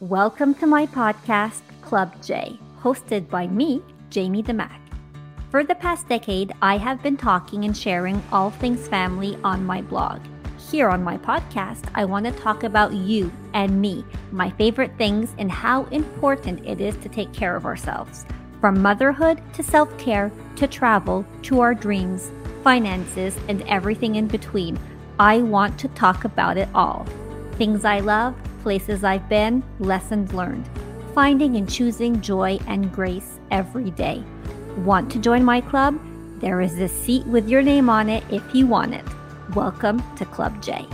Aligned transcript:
Welcome 0.00 0.52
to 0.56 0.66
my 0.66 0.84
podcast, 0.84 1.62
Club 1.80 2.12
J, 2.22 2.60
hosted 2.82 3.30
by 3.30 3.46
me, 3.46 3.80
Jaime 4.14 4.42
Damak. 4.42 4.78
For 5.50 5.64
the 5.64 5.74
past 5.74 6.06
decade, 6.06 6.52
I 6.60 6.76
have 6.76 7.02
been 7.02 7.16
talking 7.16 7.64
and 7.64 7.74
sharing 7.74 8.22
all 8.30 8.50
things 8.50 8.88
family 8.88 9.38
on 9.42 9.64
my 9.64 9.80
blog. 9.80 10.20
Here 10.70 10.90
on 10.90 11.02
my 11.02 11.16
podcast, 11.16 11.88
I 11.94 12.04
want 12.04 12.26
to 12.26 12.32
talk 12.32 12.62
about 12.62 12.92
you 12.92 13.32
and 13.54 13.80
me, 13.80 14.04
my 14.32 14.50
favorite 14.50 14.92
things, 14.98 15.34
and 15.38 15.50
how 15.50 15.84
important 15.84 16.66
it 16.66 16.78
is 16.78 16.94
to 16.98 17.08
take 17.08 17.32
care 17.32 17.56
of 17.56 17.64
ourselves. 17.64 18.26
From 18.60 18.82
motherhood 18.82 19.40
to 19.54 19.62
self 19.62 19.96
care 19.96 20.30
to 20.56 20.66
travel 20.66 21.24
to 21.44 21.60
our 21.60 21.74
dreams, 21.74 22.30
finances, 22.62 23.38
and 23.48 23.62
everything 23.62 24.16
in 24.16 24.26
between, 24.26 24.78
I 25.18 25.38
want 25.38 25.78
to 25.78 25.88
talk 25.88 26.24
about 26.24 26.58
it 26.58 26.68
all. 26.74 27.06
Things 27.52 27.86
I 27.86 28.00
love, 28.00 28.34
places 28.66 29.04
I've 29.04 29.28
been, 29.28 29.62
lessons 29.78 30.32
learned, 30.32 30.68
finding 31.14 31.54
and 31.54 31.70
choosing 31.70 32.20
joy 32.20 32.58
and 32.66 32.92
grace 32.92 33.38
every 33.52 33.92
day. 33.92 34.24
Want 34.78 35.08
to 35.12 35.20
join 35.20 35.44
my 35.44 35.60
club? 35.60 35.96
There 36.40 36.60
is 36.60 36.76
a 36.80 36.88
seat 36.88 37.24
with 37.26 37.48
your 37.48 37.62
name 37.62 37.88
on 37.88 38.08
it 38.08 38.24
if 38.28 38.42
you 38.52 38.66
want 38.66 38.92
it. 38.92 39.04
Welcome 39.54 40.02
to 40.16 40.24
Club 40.24 40.60
J. 40.60 40.84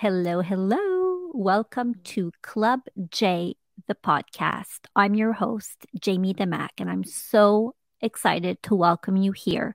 Hello, 0.00 0.42
hello. 0.42 1.32
Welcome 1.34 1.96
to 2.04 2.30
Club 2.40 2.82
J, 3.10 3.56
the 3.88 3.96
podcast. 3.96 4.86
I'm 4.94 5.16
your 5.16 5.32
host, 5.32 5.86
Jaime 6.06 6.32
Damak, 6.32 6.68
and 6.78 6.88
I'm 6.88 7.02
so 7.02 7.74
excited 8.00 8.62
to 8.62 8.76
welcome 8.76 9.16
you 9.16 9.32
here. 9.32 9.74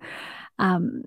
Um, 0.57 1.03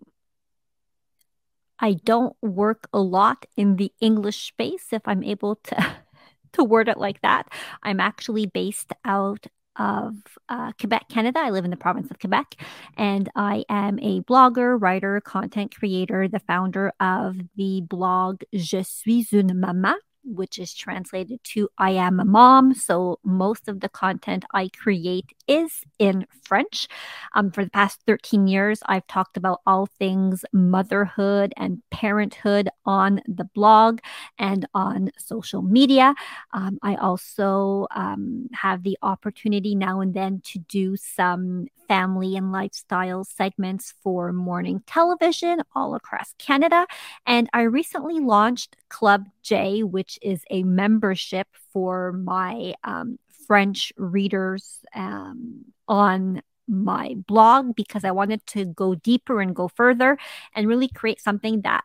I 1.80 1.94
don't 1.94 2.36
work 2.42 2.88
a 2.92 3.00
lot 3.00 3.46
in 3.56 3.76
the 3.76 3.90
English 4.02 4.48
space, 4.48 4.88
if 4.92 5.00
I'm 5.06 5.24
able 5.24 5.56
to, 5.64 5.96
to 6.52 6.62
word 6.62 6.90
it 6.90 6.98
like 6.98 7.22
that. 7.22 7.48
I'm 7.82 8.00
actually 8.00 8.44
based 8.44 8.92
out 9.02 9.46
of 9.78 10.14
uh, 10.48 10.72
Quebec, 10.78 11.08
Canada. 11.08 11.40
I 11.40 11.50
live 11.50 11.64
in 11.64 11.70
the 11.70 11.76
province 11.76 12.10
of 12.10 12.18
Quebec, 12.18 12.56
and 12.96 13.28
I 13.34 13.64
am 13.68 13.98
a 14.00 14.20
blogger, 14.22 14.80
writer, 14.80 15.20
content 15.20 15.74
creator, 15.74 16.28
the 16.28 16.40
founder 16.40 16.92
of 17.00 17.36
the 17.56 17.82
blog 17.82 18.42
Je 18.52 18.82
suis 18.82 19.32
une 19.32 19.58
maman 19.58 19.96
which 20.26 20.58
is 20.58 20.74
translated 20.74 21.40
to 21.44 21.68
I 21.78 21.92
am 21.92 22.20
a 22.20 22.24
mom. 22.24 22.74
So 22.74 23.18
most 23.24 23.68
of 23.68 23.80
the 23.80 23.88
content 23.88 24.44
I 24.52 24.68
create 24.68 25.32
is 25.46 25.82
in 25.98 26.26
French. 26.42 26.88
Um, 27.34 27.50
for 27.50 27.64
the 27.64 27.70
past 27.70 28.02
13 28.06 28.46
years, 28.46 28.80
I've 28.86 29.06
talked 29.06 29.36
about 29.36 29.60
all 29.66 29.86
things 29.86 30.44
motherhood 30.52 31.52
and 31.56 31.82
parenthood 31.90 32.68
on 32.84 33.22
the 33.26 33.44
blog 33.44 34.00
and 34.38 34.66
on 34.74 35.10
social 35.18 35.62
media. 35.62 36.14
Um, 36.52 36.78
I 36.82 36.96
also 36.96 37.86
um, 37.94 38.48
have 38.52 38.82
the 38.82 38.98
opportunity 39.02 39.74
now 39.74 40.00
and 40.00 40.14
then 40.14 40.40
to 40.46 40.58
do 40.58 40.96
some 40.96 41.68
family 41.86 42.36
and 42.36 42.52
lifestyle 42.52 43.24
segments 43.24 43.94
for 44.02 44.32
morning 44.32 44.82
television 44.86 45.62
all 45.74 45.94
across 45.94 46.34
Canada. 46.38 46.86
And 47.24 47.48
I 47.52 47.62
recently 47.62 48.20
launched 48.20 48.76
Club 48.88 49.26
J, 49.42 49.82
which 49.82 50.18
is 50.22 50.42
a 50.50 50.62
membership 50.62 51.48
for 51.72 52.12
my 52.12 52.74
um, 52.84 53.18
French 53.46 53.92
readers 53.96 54.80
um, 54.94 55.64
on 55.88 56.42
my 56.68 57.14
blog 57.26 57.76
because 57.76 58.04
I 58.04 58.10
wanted 58.10 58.44
to 58.48 58.64
go 58.64 58.94
deeper 58.94 59.40
and 59.40 59.54
go 59.54 59.68
further 59.68 60.18
and 60.54 60.66
really 60.66 60.88
create 60.88 61.20
something 61.20 61.62
that 61.62 61.84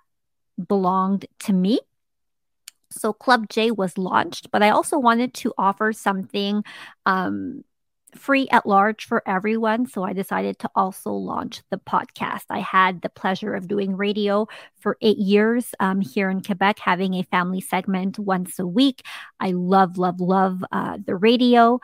belonged 0.67 1.25
to 1.41 1.53
me. 1.53 1.79
So 2.89 3.13
Club 3.13 3.47
J 3.49 3.71
was 3.71 3.97
launched, 3.97 4.51
but 4.51 4.61
I 4.61 4.69
also 4.69 4.97
wanted 4.97 5.33
to 5.35 5.53
offer 5.57 5.93
something 5.93 6.63
um, 7.05 7.63
free 8.15 8.47
at 8.51 8.65
large 8.65 9.05
for 9.05 9.23
everyone. 9.25 9.85
So 9.85 10.03
I 10.03 10.13
decided 10.13 10.59
to 10.59 10.69
also 10.75 11.11
launch 11.11 11.61
the 11.69 11.77
podcast. 11.77 12.45
I 12.49 12.59
had 12.59 13.01
the 13.01 13.09
pleasure 13.09 13.53
of 13.53 13.67
doing 13.67 13.95
radio 13.95 14.47
for 14.79 14.97
eight 15.01 15.17
years 15.17 15.73
um, 15.79 16.01
here 16.01 16.29
in 16.29 16.41
Quebec, 16.41 16.79
having 16.79 17.13
a 17.15 17.23
family 17.23 17.61
segment 17.61 18.19
once 18.19 18.59
a 18.59 18.67
week. 18.67 19.03
I 19.39 19.51
love, 19.51 19.97
love, 19.97 20.19
love 20.19 20.63
uh, 20.71 20.97
the 21.05 21.15
radio. 21.15 21.79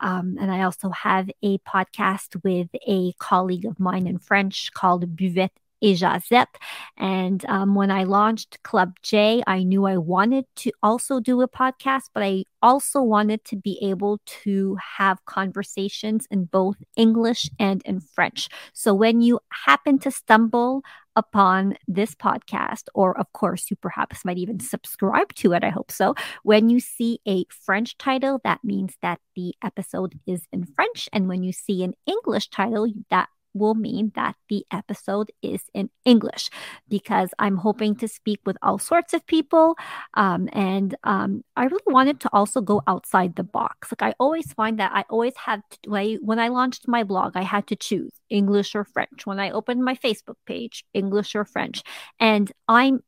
Um, 0.00 0.36
and 0.40 0.50
I 0.50 0.62
also 0.62 0.90
have 0.90 1.30
a 1.42 1.58
podcast 1.58 2.42
with 2.42 2.68
a 2.86 3.12
colleague 3.18 3.66
of 3.66 3.78
mine 3.78 4.06
in 4.06 4.18
French 4.18 4.72
called 4.72 5.16
Buvette 5.16 5.50
et 5.82 5.94
Jasette. 5.94 6.56
And 6.96 7.44
um, 7.46 7.74
when 7.74 7.90
I 7.90 8.04
launched 8.04 8.62
Club 8.62 8.94
J, 9.02 9.42
I 9.46 9.62
knew 9.62 9.86
I 9.86 9.96
wanted 9.96 10.44
to 10.56 10.72
also 10.82 11.20
do 11.20 11.40
a 11.40 11.48
podcast, 11.48 12.04
but 12.14 12.22
I 12.22 12.44
also 12.62 13.02
wanted 13.02 13.44
to 13.46 13.56
be 13.56 13.78
able 13.82 14.20
to 14.44 14.76
have 14.98 15.24
conversations 15.24 16.26
in 16.30 16.44
both 16.44 16.76
English 16.96 17.50
and 17.58 17.82
in 17.84 18.00
French. 18.00 18.48
So 18.72 18.92
when 18.94 19.20
you 19.20 19.40
happen 19.66 19.98
to 20.00 20.10
stumble 20.10 20.82
upon 21.16 21.74
this 21.88 22.14
podcast, 22.14 22.84
or 22.94 23.18
of 23.18 23.32
course, 23.32 23.70
you 23.70 23.76
perhaps 23.76 24.24
might 24.24 24.38
even 24.38 24.60
subscribe 24.60 25.34
to 25.34 25.52
it. 25.52 25.64
I 25.64 25.70
hope 25.70 25.90
so. 25.90 26.14
When 26.42 26.68
you 26.68 26.80
see 26.80 27.20
a 27.26 27.44
French 27.50 27.98
title, 27.98 28.40
that 28.44 28.60
means 28.62 28.94
that 29.02 29.20
the 29.34 29.54
episode 29.62 30.18
is 30.26 30.46
in 30.52 30.66
French. 30.66 31.08
And 31.12 31.28
when 31.28 31.42
you 31.42 31.52
see 31.52 31.82
an 31.82 31.94
English 32.06 32.48
title, 32.50 32.86
that 33.10 33.28
will 33.54 33.74
mean 33.74 34.12
that 34.14 34.36
the 34.48 34.64
episode 34.70 35.30
is 35.42 35.62
in 35.74 35.90
English 36.04 36.50
because 36.88 37.30
I'm 37.38 37.56
hoping 37.56 37.96
to 37.96 38.08
speak 38.08 38.40
with 38.44 38.56
all 38.62 38.78
sorts 38.78 39.14
of 39.14 39.26
people. 39.26 39.76
Um, 40.14 40.48
and 40.52 40.94
um, 41.04 41.42
I 41.56 41.64
really 41.64 41.82
wanted 41.86 42.20
to 42.20 42.30
also 42.32 42.60
go 42.60 42.82
outside 42.86 43.36
the 43.36 43.44
box. 43.44 43.92
Like 43.92 44.02
I 44.10 44.14
always 44.18 44.52
find 44.52 44.78
that 44.78 44.92
I 44.94 45.04
always 45.10 45.36
had 45.36 45.62
to, 45.70 45.90
when 45.90 46.00
I, 46.00 46.14
when 46.20 46.38
I 46.38 46.48
launched 46.48 46.88
my 46.88 47.04
blog, 47.04 47.36
I 47.36 47.42
had 47.42 47.66
to 47.68 47.76
choose 47.76 48.12
English 48.28 48.74
or 48.74 48.84
French. 48.84 49.26
When 49.26 49.40
I 49.40 49.50
opened 49.50 49.84
my 49.84 49.94
Facebook 49.94 50.36
page, 50.46 50.84
English 50.94 51.34
or 51.34 51.44
French. 51.44 51.82
And 52.18 52.50
I'm 52.68 53.02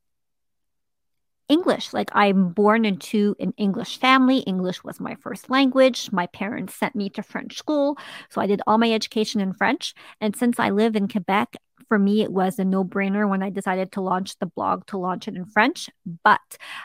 English. 1.49 1.93
Like 1.93 2.09
I'm 2.13 2.49
born 2.49 2.85
into 2.85 3.35
an 3.39 3.53
English 3.57 3.99
family. 3.99 4.39
English 4.39 4.83
was 4.83 4.99
my 4.99 5.15
first 5.15 5.49
language. 5.49 6.11
My 6.11 6.27
parents 6.27 6.75
sent 6.75 6.95
me 6.95 7.09
to 7.11 7.23
French 7.23 7.57
school. 7.57 7.97
So 8.29 8.41
I 8.41 8.47
did 8.47 8.61
all 8.65 8.77
my 8.77 8.91
education 8.91 9.41
in 9.41 9.53
French. 9.53 9.93
And 10.21 10.35
since 10.35 10.59
I 10.59 10.69
live 10.69 10.95
in 10.95 11.07
Quebec, 11.07 11.55
for 11.87 11.99
me, 11.99 12.21
it 12.21 12.31
was 12.31 12.59
a 12.59 12.65
no 12.65 12.83
brainer 12.83 13.29
when 13.29 13.43
I 13.43 13.49
decided 13.49 13.91
to 13.93 14.01
launch 14.01 14.37
the 14.39 14.45
blog 14.45 14.85
to 14.87 14.97
launch 14.97 15.27
it 15.27 15.35
in 15.35 15.45
French. 15.45 15.89
But 16.23 16.39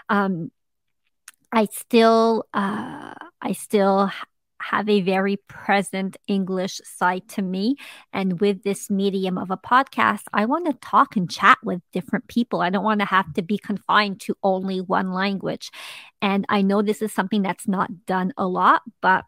um, 0.08 0.50
I 1.52 1.66
still, 1.72 2.44
uh, 2.52 3.14
I 3.40 3.52
still 3.52 4.10
have 4.60 4.88
a 4.88 5.00
very 5.00 5.36
present 5.48 6.16
English 6.26 6.80
side 6.84 7.28
to 7.28 7.42
me. 7.42 7.76
And 8.12 8.40
with 8.40 8.62
this 8.62 8.90
medium 8.90 9.38
of 9.38 9.50
a 9.50 9.56
podcast, 9.56 10.24
I 10.32 10.44
want 10.44 10.66
to 10.66 10.72
talk 10.74 11.16
and 11.16 11.30
chat 11.30 11.58
with 11.62 11.80
different 11.92 12.28
people. 12.28 12.60
I 12.60 12.70
don't 12.70 12.84
want 12.84 13.00
to 13.00 13.06
have 13.06 13.32
to 13.34 13.42
be 13.42 13.58
confined 13.58 14.20
to 14.22 14.36
only 14.42 14.80
one 14.80 15.12
language. 15.12 15.70
And 16.20 16.44
I 16.48 16.62
know 16.62 16.82
this 16.82 17.02
is 17.02 17.12
something 17.12 17.42
that's 17.42 17.68
not 17.68 18.06
done 18.06 18.32
a 18.36 18.46
lot, 18.46 18.82
but 19.00 19.24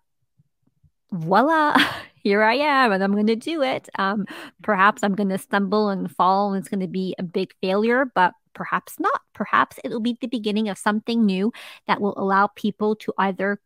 voila, 1.12 1.76
here 2.14 2.42
I 2.42 2.54
am, 2.54 2.92
and 2.92 3.02
I'm 3.02 3.12
going 3.12 3.26
to 3.28 3.36
do 3.36 3.62
it. 3.62 3.88
Um, 3.98 4.26
perhaps 4.62 5.02
I'm 5.02 5.14
going 5.14 5.30
to 5.30 5.38
stumble 5.38 5.88
and 5.88 6.10
fall, 6.14 6.52
and 6.52 6.60
it's 6.60 6.68
going 6.68 6.80
to 6.80 6.88
be 6.88 7.14
a 7.18 7.22
big 7.22 7.52
failure, 7.60 8.10
but 8.14 8.34
perhaps 8.54 8.98
not. 8.98 9.20
Perhaps 9.34 9.78
it 9.84 9.90
will 9.90 10.00
be 10.00 10.18
the 10.20 10.26
beginning 10.26 10.68
of 10.68 10.78
something 10.78 11.24
new 11.24 11.52
that 11.86 12.00
will 12.00 12.14
allow 12.16 12.48
people 12.48 12.96
to 12.96 13.12
either 13.18 13.60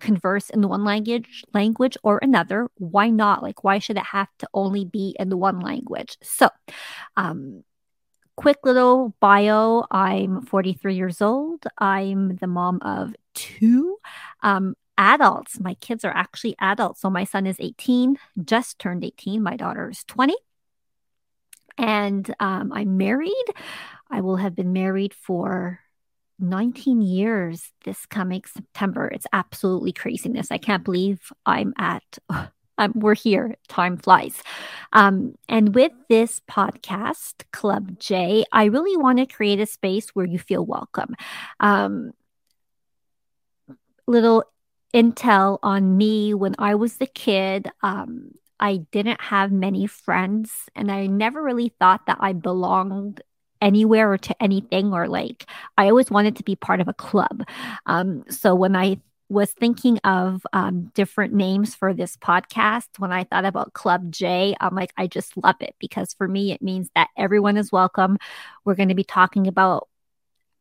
converse 0.00 0.50
in 0.50 0.60
the 0.60 0.68
one 0.68 0.84
language 0.84 1.44
language 1.52 1.96
or 2.02 2.18
another 2.22 2.68
why 2.76 3.10
not? 3.10 3.42
Like 3.42 3.64
why 3.64 3.78
should 3.78 3.96
it 3.96 4.04
have 4.04 4.28
to 4.38 4.48
only 4.54 4.84
be 4.84 5.16
in 5.18 5.28
the 5.28 5.36
one 5.36 5.60
language? 5.60 6.16
So 6.22 6.48
um 7.16 7.64
quick 8.36 8.58
little 8.64 9.14
bio. 9.20 9.84
I'm 9.90 10.42
43 10.42 10.94
years 10.96 11.22
old. 11.22 11.64
I'm 11.78 12.36
the 12.36 12.46
mom 12.46 12.80
of 12.82 13.14
two 13.34 13.98
um 14.42 14.74
adults. 14.98 15.58
My 15.60 15.74
kids 15.74 16.04
are 16.04 16.14
actually 16.14 16.56
adults. 16.60 17.00
So 17.00 17.10
my 17.10 17.24
son 17.24 17.46
is 17.46 17.56
18 17.58 18.16
just 18.44 18.78
turned 18.78 19.04
18 19.04 19.42
my 19.42 19.56
daughter 19.56 19.90
is 19.90 20.04
20 20.04 20.34
and 21.76 22.32
um, 22.40 22.72
i'm 22.72 22.96
married. 22.96 23.46
I 24.10 24.20
will 24.20 24.36
have 24.36 24.54
been 24.54 24.72
married 24.72 25.14
for 25.14 25.80
19 26.38 27.00
years 27.00 27.72
this 27.84 28.06
coming 28.06 28.42
September. 28.46 29.06
It's 29.08 29.26
absolutely 29.32 29.92
craziness. 29.92 30.48
I 30.50 30.58
can't 30.58 30.84
believe 30.84 31.32
I'm 31.46 31.74
at, 31.78 32.02
um, 32.78 32.92
we're 32.94 33.14
here. 33.14 33.56
Time 33.68 33.96
flies. 33.96 34.42
Um, 34.92 35.34
and 35.48 35.74
with 35.74 35.92
this 36.08 36.40
podcast, 36.50 37.44
Club 37.52 37.98
J, 37.98 38.44
I 38.52 38.64
really 38.64 38.96
want 38.96 39.18
to 39.18 39.26
create 39.26 39.60
a 39.60 39.66
space 39.66 40.10
where 40.10 40.26
you 40.26 40.38
feel 40.38 40.64
welcome. 40.64 41.14
Um, 41.60 42.12
little 44.06 44.44
intel 44.94 45.58
on 45.62 45.96
me 45.96 46.34
when 46.34 46.54
I 46.58 46.74
was 46.74 46.96
a 47.00 47.06
kid. 47.06 47.68
Um, 47.82 48.32
I 48.60 48.78
didn't 48.92 49.20
have 49.20 49.50
many 49.50 49.86
friends, 49.86 50.52
and 50.76 50.90
I 50.90 51.06
never 51.06 51.42
really 51.42 51.70
thought 51.80 52.06
that 52.06 52.18
I 52.20 52.32
belonged 52.32 53.20
anywhere 53.64 54.12
or 54.12 54.18
to 54.18 54.42
anything, 54.42 54.92
or 54.92 55.08
like 55.08 55.46
I 55.76 55.88
always 55.88 56.10
wanted 56.10 56.36
to 56.36 56.44
be 56.44 56.54
part 56.54 56.80
of 56.80 56.88
a 56.88 56.94
club. 56.94 57.44
Um, 57.86 58.24
so 58.28 58.54
when 58.54 58.76
I 58.76 59.00
was 59.30 59.50
thinking 59.52 59.98
of 60.04 60.46
um, 60.52 60.92
different 60.94 61.32
names 61.32 61.74
for 61.74 61.94
this 61.94 62.16
podcast, 62.16 62.86
when 62.98 63.10
I 63.10 63.24
thought 63.24 63.46
about 63.46 63.72
Club 63.72 64.12
J, 64.12 64.54
I'm 64.60 64.74
like, 64.74 64.92
I 64.96 65.06
just 65.06 65.36
love 65.42 65.56
it 65.60 65.74
because 65.80 66.12
for 66.12 66.28
me, 66.28 66.52
it 66.52 66.62
means 66.62 66.90
that 66.94 67.08
everyone 67.16 67.56
is 67.56 67.72
welcome. 67.72 68.18
We're 68.64 68.74
going 68.74 68.90
to 68.90 68.94
be 68.94 69.02
talking 69.02 69.46
about 69.46 69.88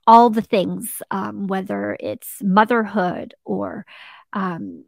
all 0.07 0.29
the 0.29 0.41
things, 0.41 1.01
um, 1.11 1.47
whether 1.47 1.97
it's 1.99 2.41
motherhood 2.41 3.35
or 3.44 3.85
um, 4.31 4.85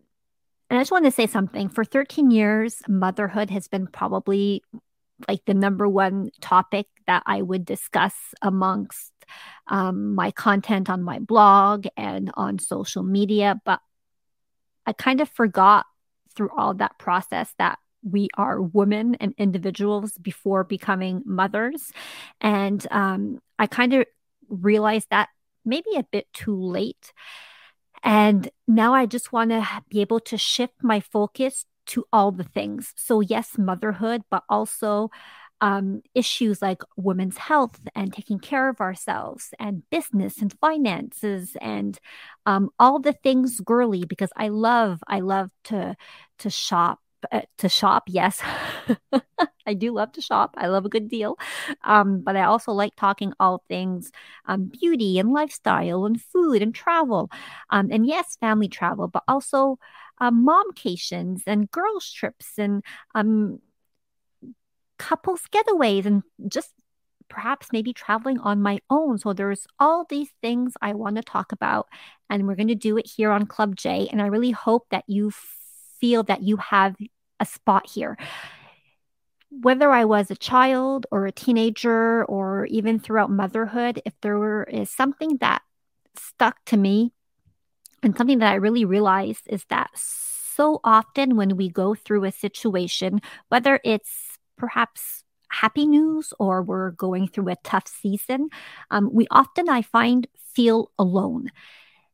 and 0.69 0.79
I 0.79 0.81
just 0.81 0.91
want 0.91 1.05
to 1.05 1.11
say 1.11 1.27
something. 1.27 1.69
For 1.69 1.85
13 1.85 2.31
years, 2.31 2.81
motherhood 2.87 3.51
has 3.51 3.67
been 3.67 3.85
probably 3.85 4.63
like 5.27 5.41
the 5.45 5.53
number 5.53 5.87
one 5.87 6.29
topic 6.41 6.87
that 7.07 7.23
I 7.25 7.41
would 7.41 7.65
discuss 7.65 8.13
amongst 8.41 9.11
um, 9.67 10.15
my 10.15 10.31
content 10.31 10.89
on 10.89 11.03
my 11.03 11.19
blog 11.19 11.87
and 11.97 12.31
on 12.35 12.59
social 12.59 13.03
media. 13.03 13.59
But 13.65 13.79
I 14.85 14.93
kind 14.93 15.21
of 15.21 15.29
forgot 15.29 15.85
through 16.35 16.49
all 16.55 16.73
that 16.75 16.99
process 16.99 17.53
that 17.57 17.79
we 18.03 18.29
are 18.37 18.61
women 18.61 19.15
and 19.15 19.33
individuals 19.37 20.11
before 20.17 20.63
becoming 20.63 21.23
mothers. 21.25 21.91
And 22.39 22.85
um, 22.91 23.39
I 23.57 23.67
kind 23.67 23.93
of 23.93 24.05
realized 24.47 25.07
that 25.09 25.29
maybe 25.65 25.95
a 25.95 26.05
bit 26.11 26.27
too 26.33 26.55
late. 26.61 27.13
And 28.03 28.47
now 28.67 28.93
I 28.93 29.07
just 29.07 29.33
want 29.33 29.49
to 29.49 29.67
be 29.89 30.01
able 30.01 30.19
to 30.21 30.37
shift 30.37 30.75
my 30.83 30.99
focus 30.99 31.65
to 31.87 32.05
all 32.13 32.31
the 32.31 32.43
things. 32.43 32.93
So, 32.95 33.19
yes, 33.19 33.57
motherhood, 33.57 34.23
but 34.29 34.43
also 34.49 35.09
um, 35.61 36.01
issues 36.13 36.61
like 36.61 36.81
women's 36.97 37.37
health 37.37 37.79
and 37.95 38.13
taking 38.13 38.39
care 38.39 38.69
of 38.69 38.81
ourselves 38.81 39.53
and 39.59 39.89
business 39.89 40.41
and 40.41 40.53
finances 40.59 41.55
and 41.61 41.97
um, 42.45 42.69
all 42.77 42.99
the 42.99 43.13
things 43.13 43.59
girly 43.61 44.03
because 44.05 44.31
I 44.35 44.49
love, 44.49 45.01
I 45.07 45.21
love 45.21 45.51
to, 45.65 45.95
to 46.39 46.49
shop 46.49 46.99
uh, 47.31 47.41
to 47.59 47.69
shop. 47.69 48.03
Yes, 48.07 48.41
I 49.67 49.73
do 49.73 49.93
love 49.93 50.11
to 50.13 50.21
shop. 50.21 50.55
I 50.57 50.67
love 50.67 50.85
a 50.85 50.89
good 50.89 51.09
deal. 51.09 51.37
Um, 51.83 52.21
but 52.21 52.35
I 52.35 52.43
also 52.43 52.71
like 52.71 52.95
talking 52.95 53.33
all 53.39 53.63
things 53.67 54.11
um, 54.45 54.65
beauty 54.65 55.19
and 55.19 55.33
lifestyle 55.33 56.05
and 56.05 56.21
food 56.21 56.61
and 56.61 56.73
travel. 56.73 57.29
Um, 57.69 57.89
and 57.91 58.05
yes, 58.05 58.37
family 58.39 58.67
travel, 58.67 59.07
but 59.07 59.23
also 59.27 59.79
um, 60.19 60.45
momcations 60.45 61.41
and 61.47 61.69
girls' 61.71 62.11
trips 62.11 62.57
and 62.57 62.83
um, 63.13 63.59
couples 64.97 65.41
getaways 65.51 66.05
and 66.05 66.23
just 66.47 66.71
perhaps 67.27 67.69
maybe 67.73 67.91
traveling 67.91 68.39
on 68.39 68.61
my 68.61 68.79
own. 68.89 69.17
So 69.17 69.33
there's 69.33 69.65
all 69.79 70.05
these 70.09 70.29
things 70.41 70.73
I 70.81 70.93
want 70.93 71.15
to 71.15 71.23
talk 71.23 71.51
about, 71.51 71.87
and 72.29 72.47
we're 72.47 72.55
going 72.55 72.67
to 72.67 72.75
do 72.75 72.97
it 72.97 73.07
here 73.07 73.31
on 73.31 73.47
Club 73.47 73.75
J. 73.75 74.07
And 74.11 74.21
I 74.21 74.27
really 74.27 74.51
hope 74.51 74.87
that 74.91 75.03
you 75.07 75.31
feel 75.99 76.23
that 76.23 76.43
you 76.43 76.57
have 76.57 76.95
a 77.39 77.45
spot 77.45 77.89
here. 77.89 78.17
Whether 79.49 79.91
I 79.91 80.05
was 80.05 80.29
a 80.29 80.35
child 80.35 81.05
or 81.11 81.25
a 81.25 81.31
teenager 81.31 82.25
or 82.25 82.65
even 82.65 82.99
throughout 82.99 83.29
motherhood, 83.29 84.01
if 84.05 84.13
there 84.21 84.37
were, 84.37 84.63
is 84.63 84.89
something 84.89 85.37
that 85.37 85.61
stuck 86.17 86.63
to 86.65 86.77
me 86.77 87.13
and 88.03 88.17
something 88.17 88.39
that 88.39 88.51
I 88.51 88.55
really 88.55 88.85
realized 88.85 89.43
is 89.47 89.65
that 89.69 89.89
so 89.95 90.79
often 90.83 91.35
when 91.35 91.57
we 91.57 91.69
go 91.69 91.95
through 91.95 92.25
a 92.25 92.31
situation, 92.31 93.21
whether 93.49 93.79
it's 93.83 94.37
perhaps 94.57 95.23
happy 95.49 95.87
news 95.87 96.33
or 96.39 96.61
we're 96.61 96.91
going 96.91 97.27
through 97.27 97.49
a 97.49 97.57
tough 97.63 97.87
season, 97.87 98.49
um, 98.91 99.09
we 99.11 99.27
often, 99.31 99.69
I 99.69 99.81
find, 99.81 100.27
feel 100.53 100.91
alone. 100.99 101.49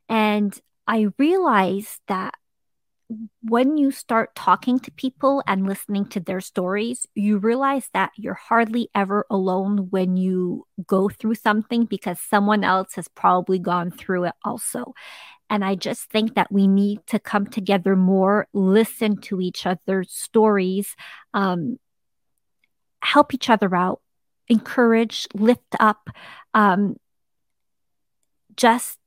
And 0.09 0.57
I 0.87 1.07
realize 1.17 1.99
that 2.07 2.35
when 3.43 3.77
you 3.77 3.91
start 3.91 4.35
talking 4.35 4.79
to 4.79 4.91
people 4.91 5.43
and 5.47 5.67
listening 5.67 6.05
to 6.05 6.19
their 6.19 6.41
stories, 6.41 7.05
you 7.15 7.37
realize 7.37 7.89
that 7.93 8.11
you're 8.15 8.33
hardly 8.33 8.89
ever 8.95 9.25
alone 9.29 9.89
when 9.89 10.17
you 10.17 10.65
go 10.85 11.09
through 11.09 11.35
something 11.35 11.85
because 11.85 12.19
someone 12.19 12.63
else 12.63 12.95
has 12.95 13.07
probably 13.07 13.59
gone 13.59 13.91
through 13.91 14.25
it 14.25 14.35
also. 14.45 14.93
And 15.49 15.65
I 15.65 15.75
just 15.75 16.09
think 16.09 16.35
that 16.35 16.51
we 16.51 16.67
need 16.67 17.05
to 17.07 17.19
come 17.19 17.45
together 17.45 17.95
more, 17.95 18.47
listen 18.53 19.17
to 19.21 19.41
each 19.41 19.65
other's 19.65 20.11
stories, 20.11 20.95
um, 21.33 21.77
help 23.01 23.33
each 23.33 23.49
other 23.49 23.75
out, 23.75 24.01
encourage, 24.47 25.27
lift 25.33 25.75
up, 25.79 26.09
um, 26.53 26.95
just 28.55 28.97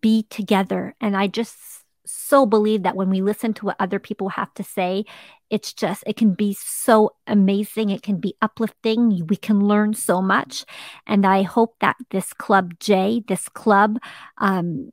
be 0.00 0.24
together. 0.28 0.94
And 1.00 1.16
I 1.16 1.26
just 1.26 1.85
so 2.06 2.46
believe 2.46 2.82
that 2.84 2.96
when 2.96 3.10
we 3.10 3.20
listen 3.20 3.52
to 3.54 3.66
what 3.66 3.76
other 3.78 3.98
people 3.98 4.30
have 4.30 4.52
to 4.54 4.62
say, 4.62 5.04
it's 5.50 5.72
just, 5.72 6.04
it 6.06 6.16
can 6.16 6.34
be 6.34 6.56
so 6.58 7.14
amazing. 7.26 7.90
It 7.90 8.02
can 8.02 8.18
be 8.18 8.34
uplifting. 8.42 9.26
We 9.26 9.36
can 9.36 9.60
learn 9.60 9.94
so 9.94 10.22
much. 10.22 10.64
And 11.06 11.26
I 11.26 11.42
hope 11.42 11.76
that 11.80 11.96
this 12.10 12.32
Club 12.32 12.74
J, 12.80 13.22
this 13.26 13.48
club, 13.48 13.98
um, 14.38 14.90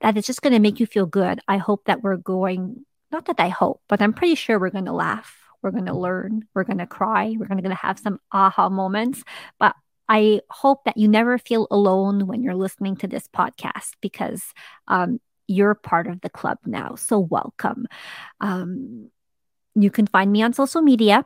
that 0.00 0.16
is 0.16 0.26
just 0.26 0.42
going 0.42 0.52
to 0.52 0.60
make 0.60 0.80
you 0.80 0.86
feel 0.86 1.06
good. 1.06 1.40
I 1.48 1.56
hope 1.56 1.84
that 1.86 2.02
we're 2.02 2.16
going, 2.16 2.84
not 3.10 3.26
that 3.26 3.40
I 3.40 3.48
hope, 3.48 3.82
but 3.88 4.00
I'm 4.00 4.12
pretty 4.12 4.34
sure 4.34 4.58
we're 4.58 4.70
going 4.70 4.84
to 4.86 4.92
laugh. 4.92 5.34
We're 5.62 5.72
going 5.72 5.86
to 5.86 5.98
learn. 5.98 6.44
We're 6.54 6.64
going 6.64 6.78
to 6.78 6.86
cry. 6.86 7.34
We're 7.36 7.46
going 7.46 7.62
to 7.62 7.74
have 7.74 7.98
some 7.98 8.20
aha 8.30 8.68
moments. 8.68 9.24
But 9.58 9.74
I 10.08 10.40
hope 10.50 10.84
that 10.84 10.96
you 10.96 11.08
never 11.08 11.36
feel 11.36 11.66
alone 11.70 12.26
when 12.26 12.42
you're 12.42 12.54
listening 12.54 12.96
to 12.96 13.06
this 13.06 13.28
podcast 13.28 13.90
because 14.00 14.42
um, 14.86 15.20
you're 15.48 15.74
part 15.74 16.06
of 16.06 16.20
the 16.20 16.30
club 16.30 16.58
now. 16.64 16.94
So 16.94 17.18
welcome. 17.18 17.86
Um, 18.40 19.10
you 19.74 19.90
can 19.90 20.06
find 20.06 20.30
me 20.30 20.42
on 20.42 20.52
social 20.52 20.82
media. 20.82 21.24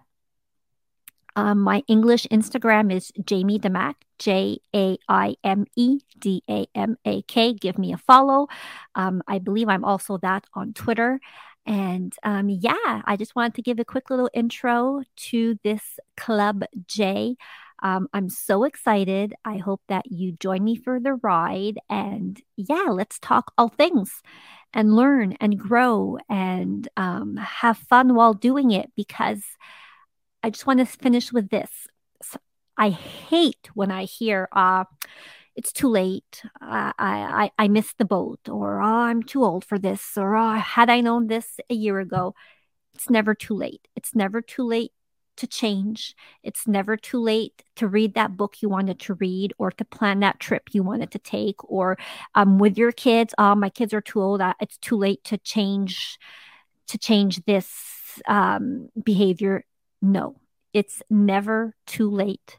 Um, 1.34 1.60
my 1.60 1.82
English 1.88 2.26
Instagram 2.30 2.92
is 2.92 3.10
Jaime 3.28 3.58
Damak, 3.58 3.94
J 4.18 4.58
A 4.74 4.98
I 5.08 5.36
M 5.42 5.64
E 5.76 6.00
D 6.18 6.42
A 6.48 6.66
M 6.74 6.96
A 7.04 7.22
K. 7.22 7.54
Give 7.54 7.78
me 7.78 7.92
a 7.92 7.98
follow. 7.98 8.48
Um, 8.94 9.22
I 9.26 9.38
believe 9.38 9.68
I'm 9.68 9.84
also 9.84 10.18
that 10.18 10.44
on 10.54 10.74
Twitter. 10.74 11.20
And 11.64 12.12
um, 12.22 12.48
yeah, 12.50 13.02
I 13.04 13.16
just 13.16 13.34
wanted 13.34 13.54
to 13.54 13.62
give 13.62 13.78
a 13.78 13.84
quick 13.84 14.10
little 14.10 14.28
intro 14.34 15.02
to 15.30 15.58
this 15.62 15.98
Club 16.16 16.64
J. 16.86 17.36
Um, 17.82 18.08
I'm 18.12 18.28
so 18.28 18.64
excited. 18.64 19.34
I 19.44 19.56
hope 19.56 19.82
that 19.88 20.10
you 20.10 20.32
join 20.32 20.62
me 20.62 20.76
for 20.76 21.00
the 21.00 21.14
ride. 21.14 21.78
And 21.90 22.40
yeah, 22.56 22.86
let's 22.90 23.18
talk 23.18 23.52
all 23.58 23.68
things 23.68 24.22
and 24.72 24.94
learn 24.94 25.32
and 25.40 25.58
grow 25.58 26.18
and 26.28 26.88
um, 26.96 27.36
have 27.36 27.76
fun 27.76 28.14
while 28.14 28.34
doing 28.34 28.70
it 28.70 28.90
because 28.96 29.42
I 30.42 30.50
just 30.50 30.66
want 30.66 30.78
to 30.78 30.86
finish 30.86 31.32
with 31.32 31.50
this. 31.50 31.70
I 32.76 32.90
hate 32.90 33.68
when 33.74 33.90
I 33.90 34.04
hear, 34.04 34.48
uh, 34.52 34.84
it's 35.54 35.72
too 35.72 35.88
late. 35.88 36.42
I, 36.60 36.92
I, 36.98 37.50
I 37.58 37.68
missed 37.68 37.98
the 37.98 38.06
boat, 38.06 38.48
or 38.48 38.80
oh, 38.80 38.86
I'm 38.86 39.22
too 39.22 39.44
old 39.44 39.64
for 39.64 39.78
this, 39.78 40.16
or 40.16 40.34
oh, 40.34 40.54
had 40.54 40.88
I 40.88 41.02
known 41.02 41.26
this 41.26 41.60
a 41.68 41.74
year 41.74 42.00
ago. 42.00 42.34
It's 42.94 43.10
never 43.10 43.34
too 43.34 43.54
late. 43.54 43.86
It's 43.94 44.14
never 44.14 44.40
too 44.40 44.64
late 44.66 44.92
to 45.36 45.46
change. 45.46 46.14
It's 46.42 46.66
never 46.66 46.96
too 46.96 47.20
late 47.20 47.62
to 47.76 47.88
read 47.88 48.14
that 48.14 48.36
book 48.36 48.60
you 48.60 48.68
wanted 48.68 48.98
to 49.00 49.14
read 49.14 49.52
or 49.58 49.70
to 49.70 49.84
plan 49.84 50.20
that 50.20 50.40
trip 50.40 50.68
you 50.72 50.82
wanted 50.82 51.10
to 51.12 51.18
take 51.18 51.56
or 51.64 51.98
um, 52.34 52.58
with 52.58 52.76
your 52.76 52.92
kids, 52.92 53.34
oh, 53.38 53.54
my 53.54 53.70
kids 53.70 53.94
are 53.94 54.00
too 54.00 54.20
old. 54.20 54.42
It's 54.60 54.78
too 54.78 54.96
late 54.96 55.24
to 55.24 55.38
change 55.38 56.18
to 56.88 56.98
change 56.98 57.44
this 57.44 58.20
um, 58.26 58.88
behavior. 59.02 59.64
No, 60.02 60.36
it's 60.72 61.02
never 61.08 61.74
too 61.86 62.10
late. 62.10 62.58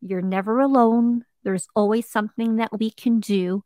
You're 0.00 0.20
never 0.20 0.60
alone. 0.60 1.24
There's 1.44 1.68
always 1.74 2.08
something 2.08 2.56
that 2.56 2.78
we 2.78 2.90
can 2.90 3.20
do. 3.20 3.62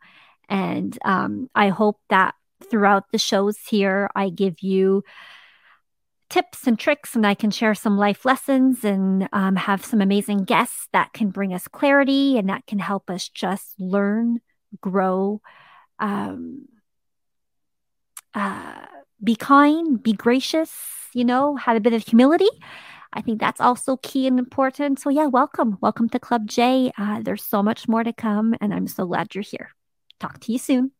And 0.49 0.97
um, 1.05 1.51
I 1.55 1.71
hope 1.71 1.99
that 2.09 2.35
throughout 2.71 3.11
the 3.11 3.19
shows 3.19 3.59
here, 3.69 4.09
I 4.15 4.29
give 4.29 4.61
you 4.61 5.03
tips 6.29 6.67
and 6.67 6.79
tricks, 6.79 7.15
and 7.15 7.27
I 7.27 7.35
can 7.35 7.51
share 7.51 7.75
some 7.75 7.97
life 7.97 8.25
lessons 8.25 8.85
and 8.85 9.29
um, 9.33 9.57
have 9.57 9.85
some 9.85 10.01
amazing 10.01 10.45
guests 10.45 10.89
that 10.93 11.13
can 11.13 11.31
bring 11.31 11.55
us 11.55 11.69
clarity 11.69 12.37
and 12.39 12.49
that 12.49 12.67
can 12.67 12.79
help 12.79 13.11
us 13.11 13.29
just 13.29 13.75
learn, 13.79 14.41
grow, 14.81 15.41
um, 15.99 16.67
uh, 18.35 18.87
be 19.23 19.37
kind, 19.37 20.03
be 20.03 20.13
gracious, 20.13 20.73
you 21.15 21.25
know, 21.25 21.57
have 21.57 21.77
a 21.77 21.81
bit 21.81 21.93
of 21.93 22.07
humility. 22.07 22.49
I 23.13 23.23
think 23.23 23.41
that's 23.41 23.61
also 23.61 23.97
key 23.97 24.27
and 24.27 24.39
important. 24.39 25.01
So, 25.01 25.09
yeah, 25.09 25.27
welcome. 25.27 25.79
Welcome 25.81 26.09
to 26.11 26.19
Club 26.19 26.47
J. 26.47 26.93
Uh, 26.99 27.23
there's 27.23 27.43
so 27.43 27.63
much 27.63 27.89
more 27.89 28.05
to 28.05 28.13
come, 28.13 28.55
and 28.61 28.75
I'm 28.75 28.87
so 28.87 29.07
glad 29.07 29.35
you're 29.35 29.43
here. 29.43 29.71
Talk 30.21 30.41
to 30.41 30.53
you 30.53 30.59
soon. 30.59 30.91